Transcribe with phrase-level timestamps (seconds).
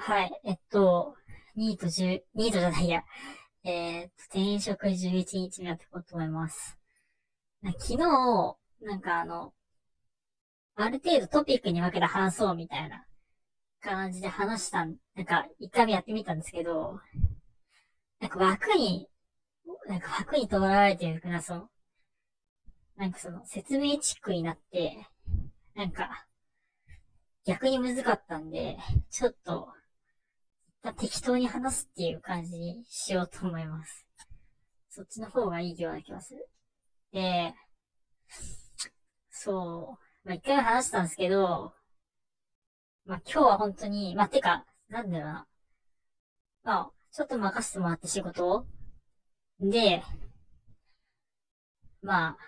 [0.00, 0.30] はい。
[0.44, 1.16] えっと、
[1.56, 3.02] ニート10、ニートじゃないや。
[3.64, 6.78] えー、っと、転職11日目やっていこうと思います。
[7.64, 7.98] 昨日、
[8.80, 9.52] なんかあの、
[10.76, 13.04] ある程度トピックに分けて話そうみたいな
[13.80, 17.00] 感じで話したん、なんか一回目やってみたんですけど、
[18.20, 19.08] なんか枠に、
[19.88, 21.70] なんか枠にとらわれてるから、その、
[22.96, 25.08] なんかその説明チックになって、
[25.74, 26.24] なんか、
[27.44, 28.78] 逆に難かったんで、
[29.10, 29.72] ちょっと、
[30.96, 34.06] 適当に話すっていう感じにしようと思います。
[34.90, 36.48] そっちの方がいいような気がする。
[37.12, 37.54] で、
[39.30, 41.72] そう、まあ、一回話したんですけど、
[43.04, 45.46] まあ、今日は本当に、まあ、てか、なんだろうな。
[46.64, 48.66] まあ、ちょっと任せてもらって仕事を。
[49.60, 50.02] で、
[52.02, 52.38] まあ、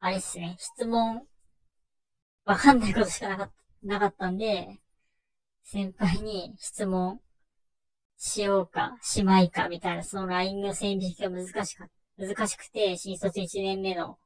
[0.00, 1.26] あれっすね、質問、
[2.44, 4.80] わかんないことしかなかった、なかったんで、
[5.62, 7.20] 先輩に質問
[8.24, 14.16] しようか、しまいか、みたいな、その LINE の線引きが難しか、難しくて、新卒1年目の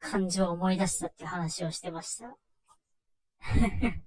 [0.00, 2.36] 感情を思い出したって話をしてました。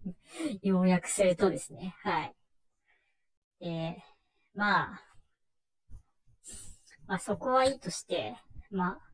[0.61, 2.35] 要約するとですね、はい。
[3.61, 4.03] で、
[4.53, 5.01] まあ、
[7.07, 8.35] まあそこはいいとして、
[8.69, 9.13] まあ、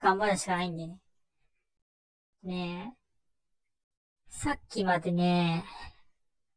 [0.00, 1.00] 頑張るしかないんでね。
[2.44, 5.66] ねえ、さっきまでね、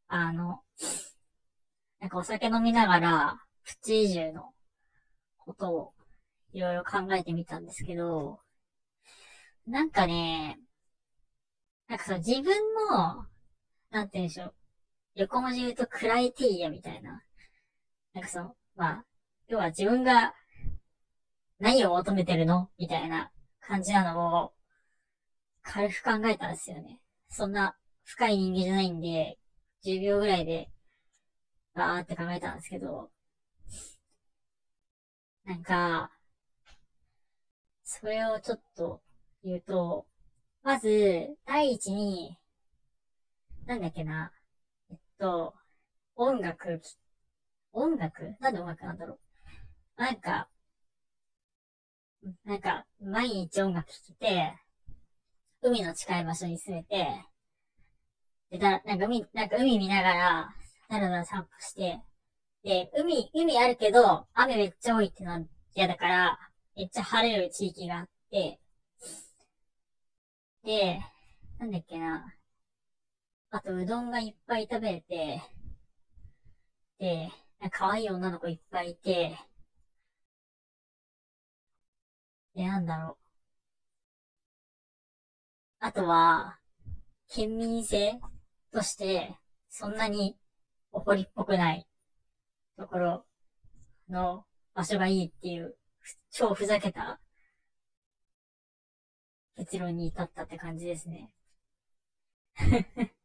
[0.07, 0.62] あの、
[2.03, 4.53] なんかお酒飲みながら、プチ移住の
[5.37, 5.93] ことを
[6.51, 8.41] いろいろ考えてみたんですけど、
[9.65, 10.59] なんかね、
[11.87, 12.51] なんかその自分
[12.89, 13.25] の、
[13.89, 14.53] なんて言うんでしょう、
[15.15, 17.23] 横文字言うとクライテリアみたいな。
[18.13, 19.05] なんかその、まあ、
[19.47, 20.33] 要は自分が
[21.57, 24.53] 何を求めてるのみたいな感じなのを
[25.61, 26.99] 軽く考えたんですよね。
[27.29, 29.37] そんな深い人間じゃないんで、
[29.85, 30.67] 10秒ぐらいで
[31.73, 33.09] バーって考えたんですけど、
[35.45, 36.09] なんか、
[37.83, 39.01] それをちょっと
[39.43, 40.05] 言うと、
[40.63, 42.37] まず、第一に、
[43.65, 44.31] なんだっけな、
[44.89, 45.53] えっと、
[46.15, 46.81] 音楽、
[47.71, 48.35] 音楽？
[48.39, 49.19] なんで音楽なんだろ
[49.97, 50.01] う？
[50.01, 50.47] なんか、
[52.45, 54.53] なんか、毎日音楽聴いて、
[55.61, 57.07] 海の近い場所に住めて、
[58.51, 60.55] で、だ、なんか海、なんか海見ながら、
[60.93, 61.99] だらだら散歩して、
[62.63, 65.41] で、海、海あるけど、雨めっちゃ多いってのは
[65.75, 66.39] 嫌だから、
[66.75, 68.59] めっちゃ晴れる地域があって、
[70.63, 70.99] で、
[71.59, 72.35] なんだっけな。
[73.51, 75.41] あと、うどんがいっぱい食べれて、
[76.99, 77.31] で、
[77.71, 79.37] 可愛い女の子いっぱいいて、
[82.55, 83.23] で、なんだろう。
[85.79, 86.57] あとは、
[87.27, 88.19] 県民性
[88.71, 89.35] として、
[89.69, 90.37] そんなに
[90.93, 91.85] 怒りっぽくない
[92.77, 93.25] ところ
[94.09, 94.45] の
[94.75, 95.75] 場所がいいっていう、
[96.31, 97.19] 超ふざけた
[99.55, 101.31] 結論に至ったって感じですね。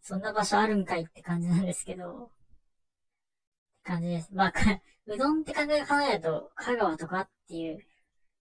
[0.00, 2.30] そんな場所あるんかいって感じなんですけど、
[3.84, 4.28] 感じです。
[4.34, 4.52] まあ、
[5.06, 7.78] うどんって考え考えると、香川とかっていう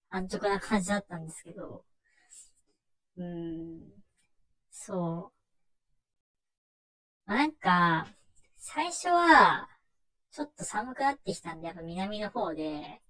[0.09, 1.85] 安直な感じだったんですけど、
[3.17, 4.03] うーん、
[4.71, 5.34] そう。
[7.25, 8.07] なんか、
[8.57, 9.69] 最初は、
[10.31, 13.01] ちょっと寒くなってきたんで、やっぱ南の方で、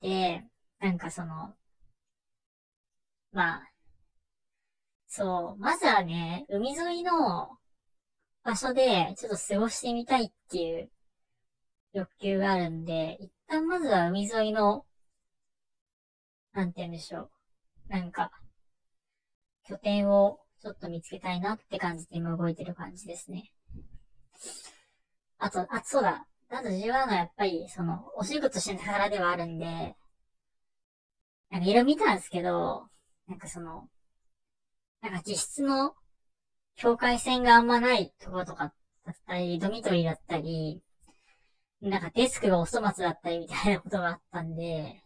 [0.00, 0.44] で、
[0.80, 1.54] なんかその、
[3.32, 3.72] まあ、
[5.08, 7.58] そう、まずはね、海沿いの
[8.44, 10.90] 場所でちょっと過ごしてみたいっていう
[11.92, 14.86] 欲求があるんで、一旦まずは海沿いの、
[16.52, 17.30] なんて言うんでしょう。
[17.88, 18.30] なんか、
[19.64, 23.52] 拠点をちょっと見つけたいなって感じで今動いてる感じですね。
[25.38, 26.26] あと、あ、そうだ。
[26.50, 29.94] あと自分はやっぱり、その、お仕事しながらではあるんで、
[31.50, 32.88] なんか色見たんですけど、
[33.28, 33.88] なんかその、
[35.00, 35.94] なんか実質の
[36.76, 38.72] 境界線があんまないところとか
[39.04, 40.82] だったり、ドミトリーだったり、
[41.80, 45.02] なんかデスクがお粗末だったりみたいなことがあったんで、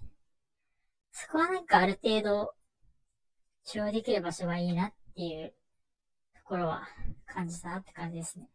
[1.12, 2.52] そこはなんかある程度、
[3.64, 5.52] 使用できる場所がいいなっっていう
[6.34, 6.88] ところは
[7.26, 8.48] 感じたなって感じですね。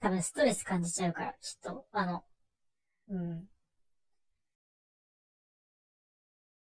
[0.00, 2.24] 多分ストレス感じちゃうから、きっと、あの、
[3.08, 3.38] うん。
[3.38, 3.42] っ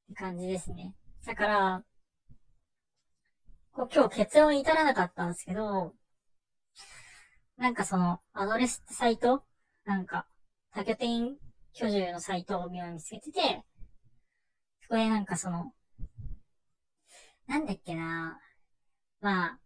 [0.08, 0.94] て感じですね。
[1.26, 1.84] だから、
[3.72, 5.94] こう今日結論至らなかったんですけど、
[7.58, 9.44] なんかその、アドレスってサイト？
[9.84, 10.26] なんか、
[10.72, 11.36] 多拠点
[11.74, 13.62] 居住のサイトを見つけてて、
[14.82, 15.74] そこでなんかその、
[17.46, 18.40] なんだっけな
[19.20, 19.58] まあ、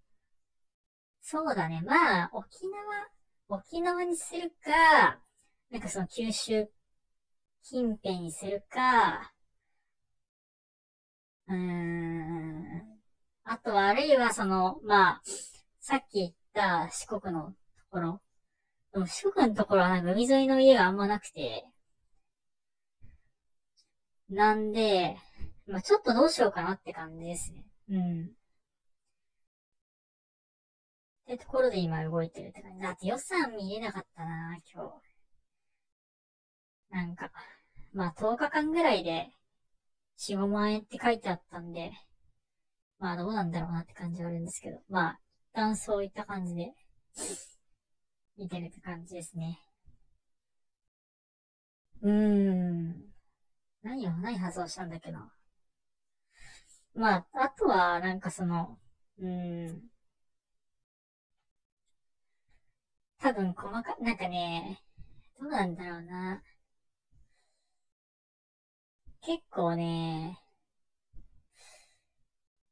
[1.20, 1.80] そうだね。
[1.82, 3.08] まあ、沖縄、
[3.48, 5.20] 沖縄にするか、
[5.70, 6.68] なんかその九州
[7.62, 9.32] 近辺にするか、
[11.48, 12.98] うーん。
[13.44, 15.22] あとは、あるいはその、まあ、
[15.80, 17.54] さっき言った四国のと
[17.90, 18.20] ころ。
[18.92, 21.64] でも四国のところはなんか海沿いの家があんまなくて。
[24.28, 25.16] なんで、
[25.66, 27.64] まあちょっとどうしようかなって感じですね。
[27.90, 28.30] うん。
[31.24, 32.82] ってところで今動いてるって感じ。
[32.82, 35.00] だって予算見れなかったな今
[36.90, 36.94] 日。
[36.94, 37.30] なんか、
[37.92, 39.30] まあ10日間ぐらいで
[40.28, 41.92] 4、5万円って書いてあったんで、
[42.98, 45.20] まあどうなんだろうなって感じはあるんですけど、まあ、
[45.52, 46.72] 一旦そういった感じで、
[48.36, 49.58] 見てるって感じですね。
[52.02, 52.94] うーん。
[53.82, 55.32] 何を、何発想したんだっけな。
[56.94, 58.78] まあ、あとは、なんかその、
[59.18, 59.93] うーん。
[63.24, 64.82] 多分細か、なんかね、
[65.40, 66.42] どうなんだろうな。
[69.22, 70.38] 結構ね、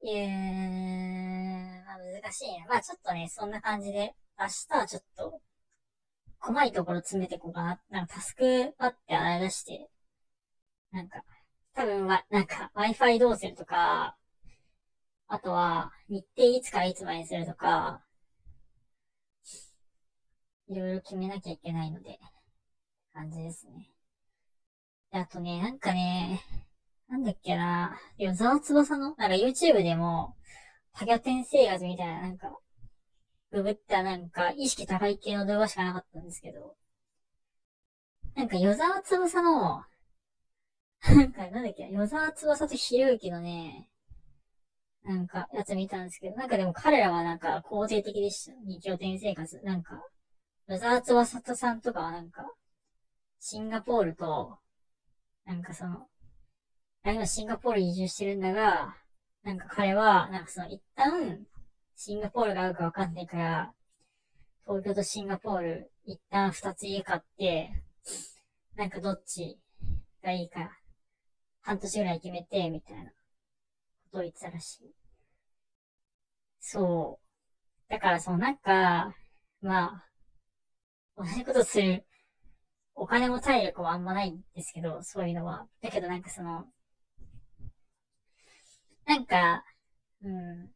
[0.05, 2.67] えー、まあ難しいね。
[2.69, 5.41] まあちょっとね、そんな感じで、明日はちょっと、
[6.39, 7.81] 細いところ詰めていこうかな。
[7.89, 9.89] なんかタスクパって洗い出して、
[10.91, 11.23] なんか、
[11.75, 14.19] 多分は、なんか Wi-Fi どうするとか、
[15.29, 18.03] あとは、日程いつからいつまでにするとか、
[20.73, 22.19] いろいろ決めなきゃいけないので、
[23.13, 23.91] 感じですね。
[25.13, 26.41] で、あとね、なんかね、
[27.09, 30.35] なんだっけな、与沢翼の、なんか YouTube でも、
[30.95, 32.59] 多拠点生活みたいな、なんか、
[33.51, 36.75] ググったなんか、意識高い系の動画しかなかったんですけど、
[38.35, 39.85] なんか、与沢翼の、
[41.03, 43.89] なんか、なんだっけ、与沢翼とひろゆきのね、
[45.05, 48.53] なんか、やつ見たんですけど、なんかでも彼らはなんか肯定的でした。
[48.65, 49.61] 二拠点生活。
[49.65, 50.03] なんか、
[50.69, 52.53] 与沢翼さんとかはなんか、
[53.39, 54.59] シンガポールと、
[55.45, 56.09] なんかその、
[57.05, 58.97] 今シンガポール移住してるんだが、
[59.43, 61.47] なんか彼は、なんかその一旦、
[61.97, 63.75] シンガポールが合うかわかんないから、
[64.65, 67.83] 東京とシンガポール、一旦二つ家買って、
[68.77, 69.59] なんかどっち
[70.23, 70.79] がいいか、
[71.63, 73.13] 半年ぐらい決めて、みたいなこ
[74.13, 74.95] とを言ってたらしい。
[76.61, 77.19] そ
[77.89, 77.93] う。
[77.93, 79.15] だからそのなんか、
[79.61, 80.12] まあ、
[81.17, 82.05] 同じことする
[82.95, 85.67] お金も体力もあんまないんですけど、そういうのは。
[85.83, 86.67] だけどなんかその、
[89.07, 89.65] なんか、
[90.23, 90.71] うん。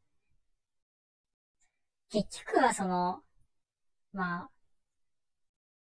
[2.10, 3.22] 結局はその、
[4.12, 4.50] まあ、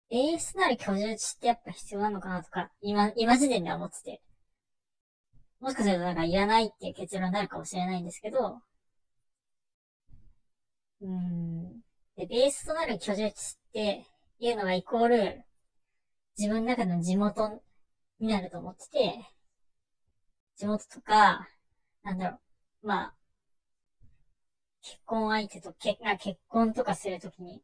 [0.08, 4.22] ベースなる居住地ってやっぱ必要なのかなとか、今、今時点では思ってて。
[5.58, 8.60] もしかするとなんかいらないっていう結論になるかもしれないんですけど、
[11.00, 11.80] うん。
[12.16, 14.06] で、ベースとなる居住地って
[14.38, 15.44] いうのはイコール、
[16.38, 17.60] 自分の中の地元
[18.20, 19.26] になると思ってて、
[20.56, 21.48] 地元とか、
[22.02, 22.38] なんだろ
[22.82, 23.14] う、まあ、
[24.82, 27.60] 結婚相手と結結婚とかするときに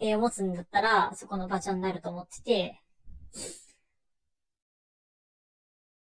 [0.00, 2.82] 家庭を持つんだったら、そこの場所になると思ってて、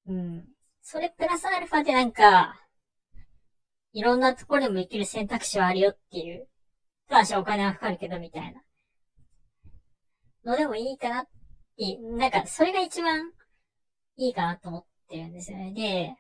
[0.08, 0.48] うん。
[0.82, 2.56] それプラスアルファでなんか、
[3.92, 6.48] いろんなところでも行ける選択肢はあるよっていう。
[7.10, 8.62] ただしお金はかかるけどみたいな。
[10.48, 11.28] のでもいいかなっ
[11.78, 12.00] いい。
[12.00, 13.32] なんか、それが一番
[14.18, 15.74] いいかなと思ってるんですよね。
[15.74, 16.16] で、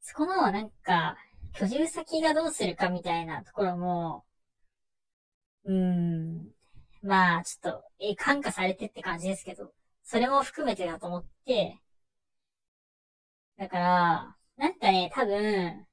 [0.00, 1.16] そこの、なんか、
[1.54, 4.24] 居住先がどうするかみたいなところも、
[5.64, 6.50] うーん、
[7.02, 9.72] まあ、ちょっと、え、感化されてって感じですけど、
[10.04, 11.80] それも含めてだと思って、
[13.58, 15.86] だから、なんかね、多分、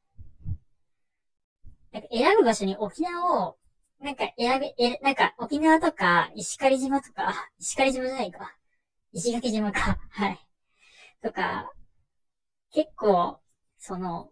[1.92, 3.58] なんか選ぶ場所に沖縄を
[4.00, 8.56] なんか選び、え、なんか沖縄とか石狩島とか、石狩島じゃないか。
[9.12, 9.98] 石垣島か。
[10.12, 10.40] はい。
[11.22, 11.72] とか、
[12.72, 13.40] 結構、
[13.78, 14.32] その、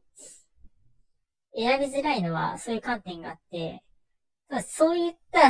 [1.56, 3.84] 選びづらいのはそういう観点があって、
[4.64, 5.50] そういった、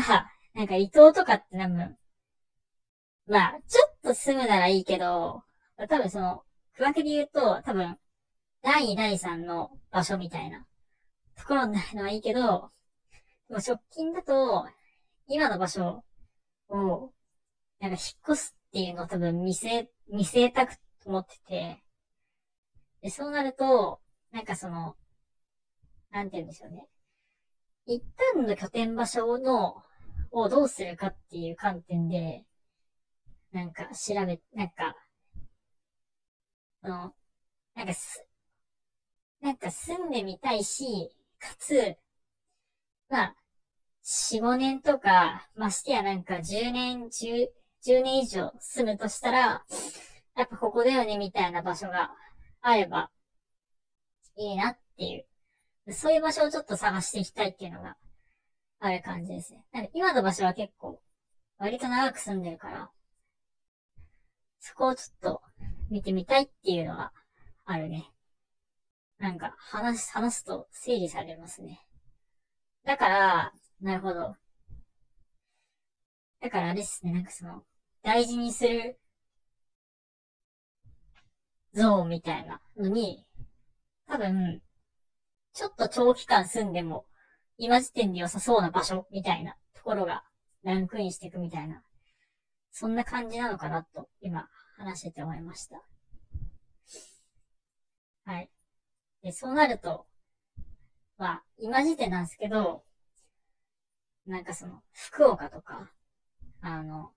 [0.54, 1.98] なんか伊藤とかって多分、
[3.28, 5.44] まあ、ちょっと住むならいいけど、
[5.78, 6.44] 多分その、
[6.76, 7.98] 区分けで言うと、多分、
[8.62, 10.66] 第2、第3の場所みたいな
[11.38, 12.72] ところになるのはいいけど、
[13.56, 14.68] でも直近だと、
[15.28, 16.04] 今の場所
[16.68, 17.14] を、
[17.80, 17.98] なんか引っ
[18.30, 21.82] 越すっていうのを多分見せ、見せたくと思ってて、
[23.02, 24.02] で、そうなると、
[24.34, 24.98] なんかその、
[26.12, 26.86] なんて言うんでしょうね。
[27.86, 28.04] 一
[28.36, 29.82] 旦の拠点場所の、
[30.32, 32.44] をどうするかっていう観点で、
[33.54, 34.98] なんか調べ、なんか、
[36.82, 37.14] あの、
[37.74, 38.28] なんかす、
[39.40, 41.96] なんか住んでみたいし、かつ、
[43.10, 43.36] まあ、
[44.06, 47.48] 4、5年とか、ましてやなんか10年、10、
[47.84, 49.66] 10年以上住むとしたら、
[50.36, 52.12] やっぱここだよねみたいな場所が
[52.62, 53.10] あれば
[54.38, 55.26] いいなってい
[55.88, 55.94] う。
[55.94, 57.96] そういう場所をちょっと探していきたいっていうのが
[58.80, 59.66] ある感じですね。
[59.72, 61.02] なんか今の場所は結構
[61.58, 62.92] 割と長く住んでるから、
[64.60, 65.42] そこをちょっと
[65.90, 67.12] 見てみたいっていうのが
[67.66, 68.12] あるね。
[69.18, 71.86] なんか話、話すと整理されますね。
[72.84, 74.36] だから、なるほど。
[76.42, 77.64] だからあれですね、なんかその、
[78.04, 79.00] 大事にする
[81.74, 83.26] ゾーンみたいなのに、
[84.08, 84.62] 多分、
[85.54, 87.06] ちょっと長期間住んでも、
[87.58, 90.24] 今時点で良さそうな場所みたいなところが
[90.64, 91.82] ランクインしていくみたいな、
[92.72, 95.82] そんな感じなのかなと、今話してて思いました。
[98.26, 98.50] はい。
[99.24, 100.06] で、そうなると、
[101.18, 102.84] まあ、今時点なんですけど、
[104.26, 105.92] なんかその、福岡とか、
[106.62, 107.12] あの、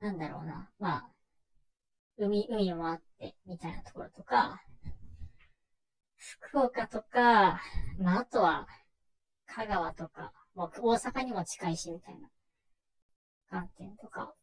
[0.00, 1.12] なんだろうな、まあ、
[2.16, 4.62] 海、海もあって、みたいなところとか、
[6.16, 7.60] 福岡とか、
[7.98, 8.66] まあ、あとは、
[9.46, 12.28] 香川とか、もう大阪にも近いし、みたいな
[13.50, 14.34] 観点とか。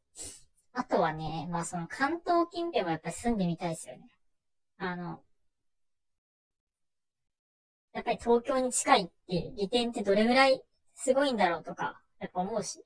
[0.74, 4.10] あとはね、まあその関東近辺もやっぱり住んでみたいですよね。
[4.78, 5.22] あの、
[7.96, 10.62] やっぱり東京に近いっていう利点ってどれぐらい
[10.94, 12.84] すごいんだろうとか、やっぱ思うし。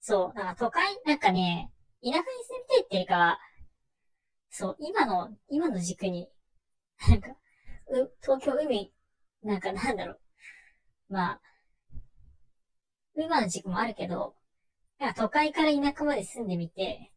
[0.00, 0.36] そう。
[0.36, 1.70] だか都会、なんかね、
[2.02, 3.38] 田舎に住みたいっていうか
[4.50, 6.28] そう、今の、今の軸に、
[7.08, 7.30] なんか、
[7.88, 8.92] う、東京海、
[9.42, 10.20] なんかなんだろう。
[11.10, 11.40] まあ、
[13.16, 14.34] 今の軸もあるけど、
[14.98, 17.12] なんか都会から田舎まで住んでみて、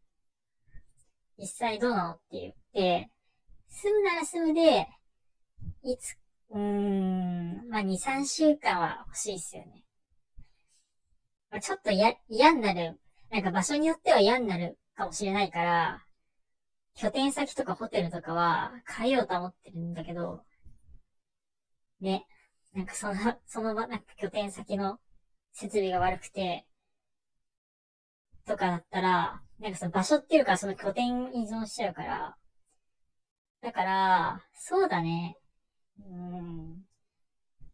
[1.38, 3.10] 実際どうなのって言って、
[3.70, 4.88] 住むなら住むで、
[5.84, 6.21] いつ、
[6.53, 9.84] うん、まあ、2、3週間は欲しいっすよね。
[11.50, 13.00] まあ、ちょっとや、嫌になる。
[13.29, 16.05] なんか場所によっては嫌になるかもしれないから、
[16.96, 20.43] 拠点先とかホテルとかは変えようと思ってるんだけど、
[22.01, 22.25] ね。
[22.74, 23.13] なんかその、
[23.48, 25.00] その場、なんか拠点先の
[25.53, 26.65] 設備が悪くて、
[28.46, 32.38] とかだったら、なんかその場所っていうかその拠点依存しちゃうから、
[33.62, 35.38] だから、そうだね。
[36.00, 36.86] うん。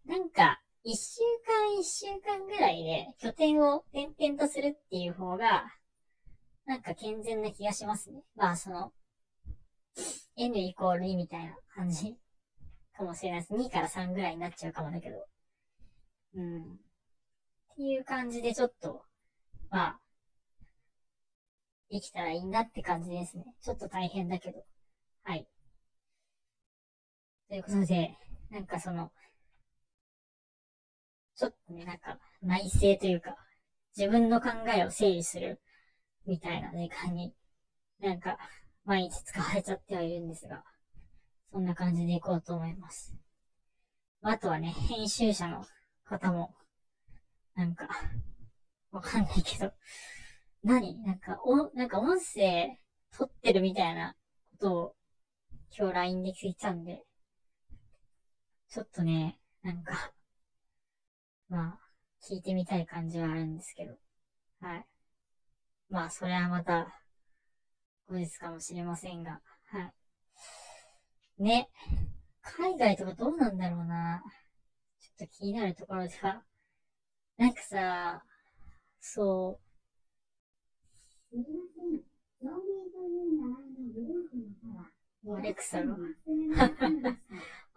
[0.05, 5.65] なんか、一週間一週間ぐらいで拠点を転々とするっていう方が、
[6.65, 8.23] なんか健全な気がしますね。
[8.35, 8.91] まあ、その、
[10.37, 12.15] N イコール2みたいな感じ
[12.95, 13.53] かもしれないです。
[13.53, 15.25] 2から3ぐらいになっちゃうかもだけど。
[16.35, 16.63] うん。
[16.63, 19.03] っていう感じでちょっと、
[19.69, 19.99] まあ、
[21.89, 23.45] できたらいいなって感じですね。
[23.61, 24.63] ちょっと大変だけど。
[25.23, 25.47] はい。
[27.49, 28.17] ということで、
[28.49, 29.11] なんかその、
[31.35, 33.35] ちょっとね、なんか、内政というか、
[33.95, 35.61] 自分の考えを整理する、
[36.25, 37.33] みたいな時間に、
[37.99, 38.37] なんか、
[38.83, 40.63] 毎日使われちゃってはいるんですが、
[41.51, 43.15] そんな感じでいこうと思います。
[44.21, 45.65] あとはね、編集者の
[46.03, 46.53] 方も、
[47.55, 47.87] なんか、
[48.91, 49.71] わかんないけど、
[50.63, 51.01] 何？
[51.03, 52.77] なんか、お、なんか音声
[53.17, 54.15] 撮ってるみたいな
[54.51, 54.95] ことを
[55.77, 57.03] 今日 LINE で聞いたんで、
[58.69, 59.93] ちょっとね、なんか、
[61.47, 61.79] まあ、
[62.21, 63.97] 聞いてみたい感じはあるんですけど。
[64.59, 64.85] はい。
[65.89, 67.01] まあ、それはまた、
[68.07, 69.41] 後日かもしれませんが。
[69.65, 69.93] は
[71.39, 71.43] い。
[71.43, 71.69] ね。
[72.41, 74.23] 海外とかどうなんだろうな。
[74.99, 76.43] ちょっと気になるところでは。
[77.37, 78.25] なんかさ、
[78.99, 79.67] そう。
[85.37, 85.95] アレクサが。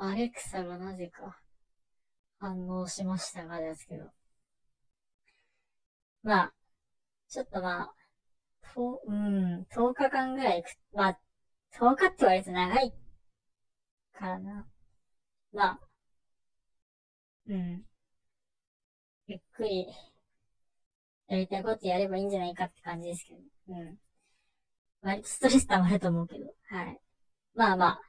[0.03, 1.39] アレクサがなぜか
[2.39, 4.11] 反応しましたがですけど。
[6.23, 6.55] まあ、
[7.29, 7.95] ちょっとまあ、
[8.75, 10.65] と、うん、10日間ぐらい、
[10.95, 11.21] まあ、
[11.73, 12.95] 10日って言われると長い
[14.15, 14.67] からな。
[15.53, 15.81] まあ、
[17.49, 17.85] うん。
[19.27, 19.87] ゆっくり、
[21.29, 23.41] やりたいことやればいいんじゃないかって感じですけど。
[23.69, 23.99] うん。
[25.03, 26.47] 割とストレス溜まると思うけど。
[26.69, 27.01] はい。
[27.55, 28.01] まあまあ。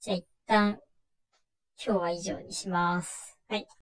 [0.00, 0.80] じゃあ一旦、
[1.78, 3.38] 今日は以上にします。
[3.48, 3.66] はい。